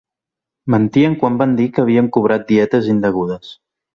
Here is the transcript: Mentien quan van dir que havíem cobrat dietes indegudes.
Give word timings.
Mentien 0.73 1.17
quan 1.23 1.35
van 1.41 1.53
dir 1.59 1.67
que 1.75 1.83
havíem 1.83 2.09
cobrat 2.17 2.47
dietes 2.53 2.91
indegudes. 2.97 3.53